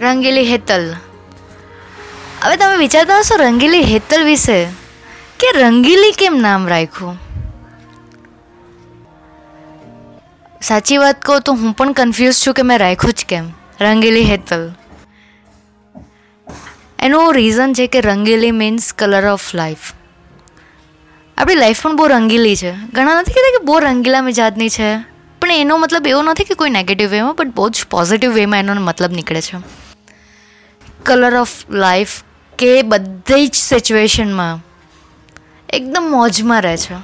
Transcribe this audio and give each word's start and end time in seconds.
રંગીલી 0.00 0.44
હેતલ. 0.44 0.84
હવે 2.42 2.56
તમે 2.56 2.76
વિચારતા 2.76 3.18
હશો 3.18 3.36
રંગીલી 3.36 3.82
હેતલ 3.82 4.22
વિશે 4.24 4.64
કે 5.40 5.48
રંગીલી 5.52 6.12
કેમ 6.12 6.36
નામ 6.36 6.68
રાખ્યું? 6.68 7.18
સાચી 10.62 10.96
વાત 10.96 11.20
કહું 11.22 11.40
તો 11.40 11.52
હું 11.52 11.72
પણ 11.72 11.92
કન્ફ્યુઝ 11.92 12.38
છું 12.46 12.54
કે 12.54 12.62
મેં 12.62 12.78
રાખ્યું 12.78 13.12
જ 13.12 13.26
કેમ, 13.28 13.50
રંગીલી 13.80 14.22
હેતલ. 14.22 14.62
એનું 16.98 17.34
રીઝન 17.34 17.72
છે 17.72 17.86
કે 17.86 18.00
Rangili 18.00 18.50
means 18.50 18.92
colour 18.92 19.26
of 19.26 19.54
life 19.54 19.92
આપણી 21.38 21.54
લાઈફ 21.54 21.82
પણ 21.82 21.96
બહુ 21.96 22.06
રંગીલી 22.06 22.56
છે. 22.56 22.72
ઘણા 22.72 23.20
નથી 23.20 23.32
કહેતા 23.32 23.58
કે 23.58 23.64
બહુ 23.64 23.78
રંગીલા 23.78 24.22
મિજાજની 24.22 24.70
છે. 24.70 24.88
પણ 25.40 25.50
એનો 25.50 25.78
મતલબ 25.78 26.06
એવો 26.06 26.22
નથી 26.22 26.44
કે 26.44 26.54
કોઈ 26.54 26.70
નેગેટિવ 26.70 27.08
વેમાં 27.10 27.36
બટ 27.36 27.54
બહુ 27.54 27.68
જ 27.68 27.86
પોઝિટિવ 27.90 28.32
વેમાં 28.32 28.58
એનો 28.58 28.74
મતલબ 28.74 29.12
નીકળે 29.12 29.40
છે. 29.40 29.79
કલર 31.04 31.36
ઓફ 31.36 31.70
લાઈફ 31.70 32.22
કે 32.58 32.82
બધી 32.82 33.46
જ 33.46 33.54
સિચ્યુએશનમાં 33.54 34.60
એકદમ 35.68 36.02
મોજમાં 36.10 36.62
રહે 36.62 36.76
છે. 36.76 36.94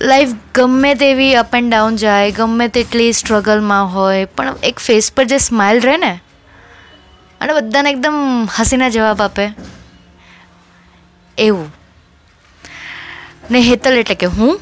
લાઈફ 0.00 0.28
ગમે 0.54 0.94
તેવી 0.94 1.34
અપ 1.34 1.54
એન્ડ 1.54 1.70
ડાઉન 1.70 1.96
જાય, 1.96 2.30
ગમે 2.30 2.68
તેટલી 2.68 3.12
સ્ટ્રગલમાં 3.12 3.94
હોય, 3.94 4.24
પણ 4.24 4.56
એક 4.62 4.78
ફેસ 4.78 5.12
પર 5.12 5.24
જે 5.24 5.38
સ્માઇલ 5.38 5.80
રહે 5.80 5.96
ને, 5.96 6.20
અને 7.40 7.52
બધાને 7.52 7.90
એકદમ 7.90 8.48
હસીના 8.60 8.88
જવાબ 8.88 9.22
આપે. 9.22 9.48
એવું. 11.38 11.74
ને 13.50 13.60
હેતલ 13.60 13.92
એટલે 13.92 14.14
કે 14.14 14.26
હું? 14.26 14.60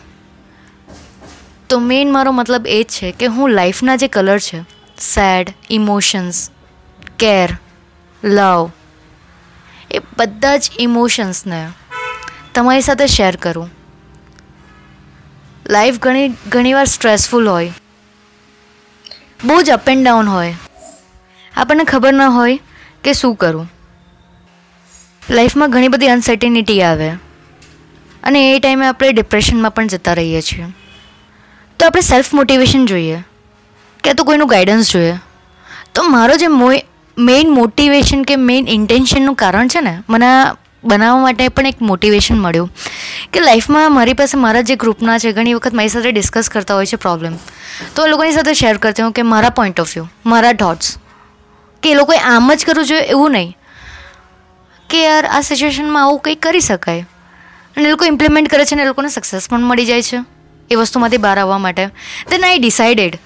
તો 1.68 1.78
મેઇન 1.78 2.12
મારો 2.12 2.32
મતલબ 2.32 2.66
એ 2.66 2.82
જ 2.82 2.86
છે 2.86 3.12
કે 3.12 3.26
હું 3.26 3.50
લાઈફના 3.50 3.96
જે 3.96 4.08
કલર 4.08 4.38
છે 4.38 4.75
સેડ 5.00 5.54
ઇમોશન્સ 5.70 6.50
કેર 7.18 7.50
લવ 8.24 8.70
એ 9.90 9.98
બધા 9.98 10.56
જ 10.56 10.70
ઇમોશન્સને 10.78 11.68
તમારી 12.54 12.80
સાથે 12.80 13.06
શેર 13.06 13.36
કરું. 13.36 13.70
લાઈફ 15.68 15.98
ઘણી, 15.98 16.28
ઘણીવાર 16.28 16.84
સ્ટ્રેસફુલ 16.84 17.48
હોય. 17.48 17.72
બહુ 19.44 19.62
જ 19.62 19.70
અપ 19.70 19.88
એન્ડ 19.88 20.04
ડાઉન 20.04 20.28
હોય. 20.28 20.54
આપણને 21.56 21.84
ખબર 21.84 22.12
ન 22.12 22.22
હોય 22.22 22.60
કે 23.04 23.12
શું 23.12 23.34
કરું. 23.34 23.72
લાઈફમાં 25.30 25.70
ઘણી 25.70 25.88
બધી 25.88 26.08
અનસર્ટિનિટી 26.08 26.82
આવે. 26.82 27.10
અને 28.22 28.56
એ 28.56 28.58
ટાઈમે 28.58 28.86
આપણે 28.86 29.12
ડિપ્રેશનમાં 29.12 29.70
પણ 29.70 29.86
જતા 29.86 30.12
રહીએ 30.12 30.40
છીએ. 30.40 30.66
તો 31.78 31.86
આપણે 31.86 32.00
સેલ્ફ 32.00 32.34
મોટિવેશન 32.34 32.86
જોઈએ. 32.86 33.24
કે 34.06 34.12
તો 34.14 34.24
કોઈનું 34.24 34.48
ગાઈડન્સ 34.48 34.90
જોઈએ. 34.92 35.14
તો 35.94 36.02
મારો 36.04 36.34
જે 36.36 36.46
મેઇન 37.16 37.48
મોટિવેશન 37.50 38.22
કે 38.22 38.36
મેઇન 38.36 38.68
ઇન્ટેન્શનનું 38.68 39.34
કારણ 39.34 39.68
છે 39.68 39.80
ને, 39.80 39.98
મને 40.08 40.26
બનાવવા 40.84 41.22
માટે 41.22 41.48
પણ 41.48 41.66
એક 41.66 41.80
મોટિવેશન 41.82 42.38
મળ્યું. 42.38 42.70
કે 43.32 43.40
લાઈફમાં 43.40 43.94
મારી 43.94 44.12
પાસે 44.12 44.38
મારા 44.38 44.60
જે 44.60 44.74
ગ્રુપના 44.76 45.18
છે, 45.18 45.32
ઘણી 45.32 45.54
વખત 45.54 45.74
મારી 45.74 45.88
સાથે 45.88 46.12
ડિસ્કસ 46.12 46.48
કરતા 46.48 46.74
હોય 46.74 46.86
છે 46.86 46.96
પ્રોબ્લેમ 46.96 47.36
તો 47.94 48.06
એ 48.06 48.10
લોકોની 48.10 48.32
સાથે 48.32 48.54
શેર 48.54 48.76
કરતી 48.76 49.02
હું 49.02 49.12
કે 49.12 49.22
મારા 49.22 49.50
પોઈન્ટ 49.50 49.80
ઓફ 49.80 49.94
વ્યૂ 49.94 50.06
મારા 50.26 50.52
થોટ્સ 50.52 50.96
કે 51.82 51.90
એ 51.90 51.94
લોકોએ 51.94 52.18
આમ 52.18 52.54
જ 52.54 52.66
કરવું 52.66 52.86
જોઈએ, 52.86 53.00
એવું 53.00 53.32
નહીં. 53.32 53.56
કે 54.90 55.04
યાર, 55.04 55.26
આ 55.26 55.40
સિચ્યુએશનમાં 55.40 56.02
આવું 56.02 56.18
કંઈક 56.20 56.42
કરી 56.42 56.60
શકાય. 56.60 57.06
અને 57.76 57.88
એ 57.88 57.90
લોકો 57.90 58.04
ઇમ્પ્લિમેન્ટ 58.04 58.48
કરે 58.48 58.64
છે 58.64 58.74
અને 58.74 58.82
એ 58.82 58.86
લોકોને 58.86 59.08
સક્સેસ 59.08 59.48
પણ 59.50 59.62
મળી 59.62 59.86
જાય 59.86 60.02
છે 60.02 60.18
એ 60.70 60.74
વસ્તુમાંથી 60.74 61.16
બહાર 61.16 61.38
આવવા 61.38 61.58
માટે. 61.58 61.86
દેન 62.30 62.44
આઈ 62.44 62.58
ડિસાઇડેડ 62.58 63.18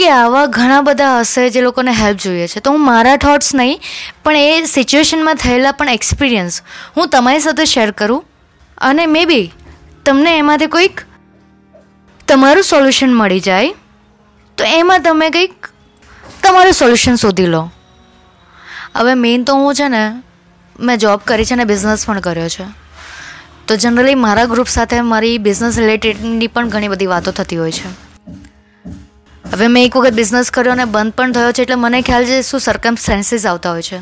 કે 0.00 0.08
આવા 0.10 0.46
ઘણા 0.46 0.80
બધા 0.82 1.20
હશે 1.20 1.50
જે 1.50 1.60
લોકોને 1.60 1.92
હેલ્પ 1.92 2.18
જોઈએ 2.18 2.46
છે. 2.46 2.60
તો 2.60 2.70
હું 2.70 2.84
મારા 2.84 3.16
થોટ્સ 3.16 3.54
નહીં, 3.54 3.80
પણ 4.24 4.36
એ 4.36 4.66
સિચ્યુએશનમાં 4.66 5.34
થયેલા 5.34 5.72
પણ 5.72 5.88
એક્સપિરિયન્સ 5.88 6.62
હું 6.96 7.08
તમારી 7.08 7.40
સાથે 7.40 7.64
શેર 7.64 7.90
કરું. 7.90 8.24
અને 8.78 9.06
મે 9.06 9.24
બી 9.24 9.52
તમને 10.06 10.38
એમાંથી 10.38 10.66
કોઈક 10.66 11.04
તમારું 12.28 12.64
સોલ્યુશન 12.64 13.14
મળી 13.14 13.40
જાય, 13.40 13.70
તો 14.58 14.64
એમાં 14.64 15.02
તમે 15.02 15.30
કંઈક 15.30 15.70
તમારું 16.42 16.72
સોલ્યુશન 16.72 17.14
શોધી 17.14 17.46
લો. 17.46 17.62
હવે 18.96 19.14
મેઇન 19.14 19.44
તો 19.44 19.54
હું 19.54 19.74
છે 19.74 19.88
ને, 19.88 20.04
મેં 20.80 20.98
જોબ 20.98 21.20
કરી 21.24 21.44
છે 21.44 21.54
અને 21.54 21.64
બિઝનેસ 21.64 22.06
પણ 22.06 22.20
કર્યો 22.20 22.48
છે. 22.48 22.64
તો 23.66 23.76
જનરલી 23.76 24.14
મારા 24.14 24.44
ગ્રુપ 24.44 24.66
સાથે 24.66 25.00
મારી 25.00 25.38
બિઝનેસ 25.38 25.78
રિલેટેડની 25.78 26.46
પણ 26.46 26.68
ઘણી 26.68 26.88
બધી 26.88 27.06
વાતો 27.06 27.30
થતી 27.30 27.56
હોય 27.56 27.70
છે. 27.70 28.09
હવે 29.52 29.66
મેં 29.66 29.84
એક 29.84 29.96
વખત 29.96 30.14
બિઝનેસ 30.14 30.50
કર્યો 30.50 30.72
અને 30.72 30.84
બંધ 30.84 31.14
પણ 31.14 31.32
થયો 31.32 31.52
છે, 31.52 31.62
એટલે 31.62 31.74
મને 31.74 32.02
ખ્યાલ 32.02 32.24
છે 32.24 32.42
શું 32.42 32.60
સરકમસ્ટાન્સીસ 32.60 33.46
આવતા 33.46 33.70
હોય 33.70 33.82
છે, 33.82 33.98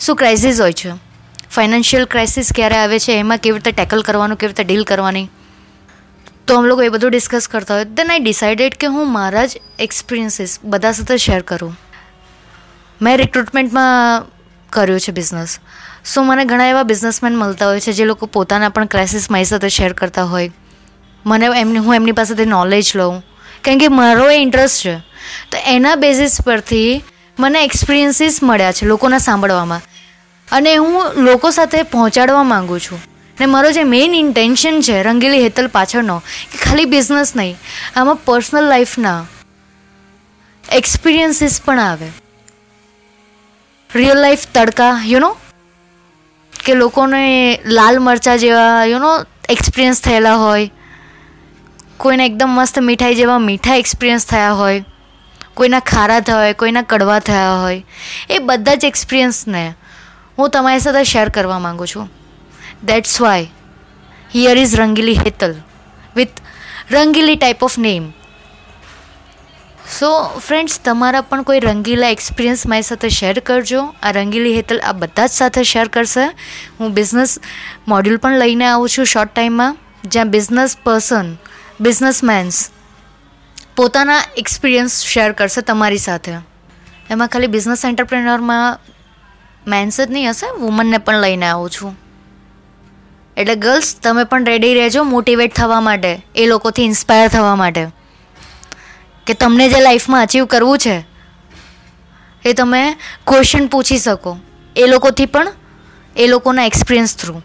શું 0.00 0.16
ક્રાઇસિસ 0.16 0.60
હોય 0.60 0.72
છે 0.72 0.92
ફાઇનાન્શિયલ 1.50 2.04
ક્રાઇસિસ 2.04 2.52
ક્યારે 2.52 2.76
આવે 2.76 2.98
છે, 2.98 3.12
એમાં 3.18 3.38
કેવી 3.38 3.58
રીતે 3.58 3.72
ટેકલ 3.72 4.02
કરવાનું, 4.02 4.36
કેવી 4.36 4.52
રીતે 4.52 4.64
ડીલ 4.64 4.84
કરવાની. 4.84 5.28
તો 6.46 6.56
અમે 6.56 6.68
લોકો 6.68 6.82
એ 6.82 6.88
બધું 6.88 7.10
ડિસ્કસ 7.10 7.48
કરતા 7.48 7.74
હોય. 7.74 7.84
દેન 7.84 8.10
આઈ 8.10 8.20
ડિસાઇડેડ 8.20 8.76
કે 8.76 8.86
હું 8.86 9.12
મારા 9.12 9.46
જ 9.46 9.60
એક્સપિરિયન્સીસ 9.78 10.58
બધા 10.64 10.92
સાથે 10.92 11.16
શેર 11.16 11.40
કરું. 11.42 11.76
મેં 13.00 13.16
રિક્રુટમેન્ટમાં 13.16 14.24
કર્યું 14.70 15.00
છે 15.00 15.12
બિઝનેસ 15.12 15.58
સો 16.04 16.22
મને 16.22 16.44
ઘણા 16.44 16.66
એવા 16.66 16.82
બિઝનેસમેન 16.82 17.36
મળતા 17.36 17.66
હોય 17.66 17.80
છે 17.80 17.92
જે 17.92 18.04
લોકો 18.04 18.26
પોતાના 18.26 18.68
પણ 18.68 18.86
ક્રાઇસિસ 18.86 19.30
મારી 19.30 19.44
સાથે 19.44 19.68
શેર 19.68 19.92
કરતા 19.92 20.24
હોય. 20.24 20.50
મને 21.26 21.46
એમની, 21.46 21.78
હું 21.78 21.94
એમની 21.94 22.12
પાસેથી 22.12 22.44
નોલેજ 22.44 22.96
લઉં. 22.96 23.22
કારણ 23.64 23.78
કે 23.78 23.88
મારો 23.88 24.30
એ 24.30 24.36
ઇન્ટરેસ્ટ 24.36 24.84
છે. 24.84 24.94
તો 25.50 25.58
એના 25.66 25.94
બેઝિસ 25.94 26.40
પરથી 26.42 27.02
મને 27.38 27.64
એક્સપિરિયન્સીસ 27.64 28.42
મળ્યા 28.42 28.72
છે 28.72 28.86
લોકોના 28.86 29.18
સાંભળવામાં. 29.18 29.80
અને 30.48 30.76
હું 30.76 31.02
લોકો 31.16 31.50
સાથે 31.50 31.82
પહોંચાડવા 31.82 32.42
માગું 32.42 32.80
છું. 32.80 33.00
ને 33.40 33.46
મારો 33.46 33.70
જે 33.72 33.82
મેઇન 33.82 34.14
ઇન્ટેન્શન 34.14 34.80
છે 34.80 35.02
રંગીલી 35.02 35.42
હેતલ 35.42 35.68
પાછળનો 35.68 36.18
કે 36.52 36.58
ખાલી 36.58 36.84
બિઝનેસ 36.84 37.36
નહીં, 37.36 37.56
આમાં 37.96 38.16
પર્સનલ 38.16 38.64
લાઈફના 38.64 39.26
એક્સપિરિયન્સીસ 40.70 41.60
પણ 41.64 41.80
આવે. 41.80 42.10
રિયલ 43.94 44.18
લાઈફ 44.18 44.44
તડકા 44.54 45.00
યુ 45.06 45.18
નો 45.18 45.36
કે 46.64 46.74
લોકોને 46.74 47.24
લાલ 47.66 47.98
મરચા 47.98 48.36
જેવા 48.36 48.84
યુ 48.84 48.98
નો 48.98 49.10
એક્સપિરિયન્સ 49.48 50.02
થયેલા 50.02 50.34
હોય. 50.34 50.70
કોઈને 52.02 52.24
એકદમ 52.26 52.50
મસ્ત 52.50 52.78
મીઠાઈ 52.78 53.14
જેવા 53.14 53.38
મીઠા 53.38 53.74
એક્સપિરિયન્સ 53.76 54.26
થયા 54.26 54.54
હોય, 54.60 54.84
કોઈના 55.54 55.80
ખારા 55.80 56.20
થયા 56.20 56.38
હોય, 56.38 56.52
કોઈના 56.52 56.82
કડવા 56.82 57.18
થયા 57.18 57.58
હોય, 57.62 57.84
એ 58.30 58.38
બધા 58.38 58.74
જ 58.74 58.84
એક્સપિરિયન્સને 58.84 59.74
હું 60.38 60.50
તમારી 60.50 60.80
સાથે 60.80 61.04
શેર 61.04 61.28
કરવા 61.28 61.58
માગું 61.58 61.92
છું. 61.92 62.08
That's 62.84 63.20
why 63.20 63.46
here 64.34 64.56
is 64.58 64.74
Rangili 64.80 65.14
Hetal 65.14 65.54
with 66.16 66.42
Rangili 66.90 67.36
type 67.36 67.62
of 67.62 67.78
name 67.78 68.08
so 69.98 70.10
friends 70.38 70.80
તમારા 70.80 71.20
પણ 71.20 71.42
કોઈ 71.42 71.60
રંગીલા 71.60 72.08
એક્સપિરિયન્સ 72.08 72.66
મારી 72.66 72.82
સાથે 72.82 73.08
શેર 73.08 73.40
કરજો. 73.40 73.82
આ 74.02 74.12
રંગીલી 74.12 74.56
હેતલ 74.56 74.80
આ 74.80 74.92
બધા 74.92 75.26
જ 75.26 75.30
સાથે 75.30 75.62
શેર 75.62 75.86
કરશે. 75.88 76.26
હું 76.80 76.94
બિઝનેસ 76.98 77.38
મોડ્યુલ 77.88 78.16
પણ 78.16 78.38
લઈને 78.38 78.66
આવું 78.66 78.88
છું 78.88 79.10
શોર્ટ 79.14 79.34
ટાઈમમાં 79.34 79.76
જ્યાં 80.04 80.30
બિઝનેસ 80.30 80.76
પર્સન 80.84 81.34
બિઝનેસમેન્સ 81.80 82.70
પોતાના 83.76 84.22
એક્સપિરિયન્સ 84.36 85.00
શેર 85.00 85.32
કરશે 85.32 85.60
તમારી 85.60 85.98
સાથે. 85.98 86.32
એમાં 87.10 87.28
ખાલી 87.28 87.46
બિઝનેસ 87.46 87.84
એન્ટરપ્રેનરમાં 87.84 88.78
મેન્સ 89.66 90.00
જ 90.00 90.10
નહીં 90.10 90.30
હશે 90.30 90.50
વુમનને 90.50 90.98
પણ 90.98 91.20
લઈને 91.20 91.46
આવું 91.46 91.70
છું. 91.70 91.96
એટલે 93.36 93.54
ગર્લ્સ 93.54 93.96
તમે 94.02 94.24
પણ 94.24 94.44
રેડી 94.44 94.74
રહેજો 94.74 95.02
મોટિવેટ 95.02 95.54
થવા 95.54 95.80
માટે, 95.80 96.26
એ 96.36 96.46
લોકોથી 96.46 96.84
ઇન્સ્પાયર 96.84 97.28
થવા 97.28 97.56
માટે. 97.56 97.86
કે 99.26 99.34
તમને 99.34 99.68
જે 99.68 99.80
લાઈફમાં 99.80 100.22
અચીવ 100.22 100.44
કરવું 100.44 100.78
છે, 100.78 101.04
એ 102.44 102.52
તમે 102.52 102.96
ક્વેશ્ચન 103.26 103.66
પૂછી 103.66 103.98
શકો. 103.98 104.38
એ 104.76 104.86
લોકોથી 104.86 105.26
પણ, 105.26 105.48
એ 106.16 106.26
લોકોના 106.26 106.66
એક્સપિરિયન્સ 106.66 107.16
થ્રુ 107.16 107.42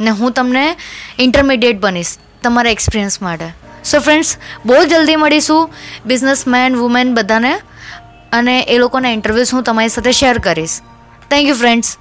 ને 0.00 0.10
હું 0.10 0.32
તમને 0.32 0.76
ઇન્ટરમીડિયેટ 1.18 1.80
બનીશ. 1.80 2.16
તમારા 2.42 2.70
એક્સપિરિયન્સ 2.70 3.22
માટે. 3.22 3.48
સો 3.84 4.00
ફ્રેન્ડ્સ 4.00 4.36
બહુ 4.66 4.84
જલ્દી 4.84 5.16
મળીશું 5.16 5.70
બિઝનેસમેન 6.06 6.76
વુમેન 6.76 7.14
બધાને 7.14 7.60
અને 8.32 8.60
એ 8.60 8.78
લોકોના 8.78 9.10
ઇન્ટરવ્યૂઝ 9.10 9.54
હું 9.54 9.62
તમારી 9.62 9.88
સાથે 9.88 10.12
શેર 10.12 10.38
કરીશ. 10.38 10.80
Thank 11.30 11.48
you 11.48 11.54
friends 11.54 11.96